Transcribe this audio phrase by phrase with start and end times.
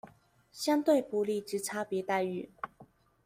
[0.51, 2.49] 相對不利之差別待遇